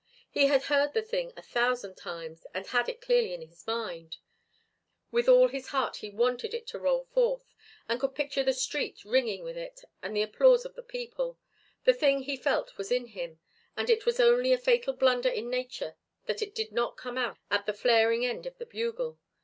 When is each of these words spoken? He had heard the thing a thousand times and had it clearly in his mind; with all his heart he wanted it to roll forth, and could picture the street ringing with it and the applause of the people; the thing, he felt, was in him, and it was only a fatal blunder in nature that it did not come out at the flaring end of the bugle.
He 0.31 0.47
had 0.47 0.63
heard 0.63 0.93
the 0.95 1.03
thing 1.03 1.31
a 1.37 1.43
thousand 1.43 1.93
times 1.93 2.47
and 2.55 2.65
had 2.65 2.89
it 2.89 3.01
clearly 3.01 3.35
in 3.35 3.43
his 3.43 3.67
mind; 3.67 4.17
with 5.11 5.29
all 5.29 5.47
his 5.47 5.67
heart 5.67 5.97
he 5.97 6.09
wanted 6.09 6.55
it 6.55 6.65
to 6.69 6.79
roll 6.79 7.03
forth, 7.03 7.53
and 7.87 7.99
could 7.99 8.15
picture 8.15 8.41
the 8.43 8.51
street 8.55 9.05
ringing 9.05 9.43
with 9.43 9.55
it 9.55 9.81
and 10.01 10.17
the 10.17 10.23
applause 10.23 10.65
of 10.65 10.73
the 10.73 10.81
people; 10.81 11.37
the 11.83 11.93
thing, 11.93 12.21
he 12.23 12.35
felt, 12.35 12.79
was 12.79 12.91
in 12.91 13.09
him, 13.09 13.39
and 13.77 13.91
it 13.91 14.07
was 14.07 14.19
only 14.19 14.51
a 14.53 14.57
fatal 14.57 14.93
blunder 14.95 15.29
in 15.29 15.51
nature 15.51 15.95
that 16.25 16.41
it 16.41 16.55
did 16.55 16.71
not 16.71 16.97
come 16.97 17.15
out 17.19 17.37
at 17.51 17.67
the 17.67 17.71
flaring 17.71 18.25
end 18.25 18.47
of 18.47 18.57
the 18.57 18.65
bugle. 18.65 19.19